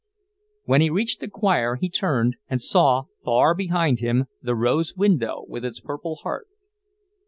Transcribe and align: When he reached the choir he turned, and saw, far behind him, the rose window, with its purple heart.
When 0.65 0.81
he 0.81 0.89
reached 0.89 1.19
the 1.19 1.27
choir 1.29 1.75
he 1.75 1.87
turned, 1.87 2.37
and 2.49 2.59
saw, 2.59 3.03
far 3.23 3.53
behind 3.53 3.99
him, 3.99 4.25
the 4.41 4.55
rose 4.55 4.95
window, 4.95 5.45
with 5.47 5.63
its 5.63 5.79
purple 5.79 6.15
heart. 6.23 6.47